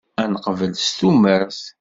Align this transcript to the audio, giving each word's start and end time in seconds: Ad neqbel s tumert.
Ad 0.21 0.27
neqbel 0.33 0.73
s 0.77 0.87
tumert. 0.97 1.61